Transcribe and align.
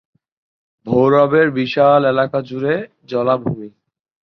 ভৈরবের 0.87 1.47
বিশাল 1.57 2.01
এলাকাজুড়ে 2.05 2.73
জলাভূমি। 3.09 3.69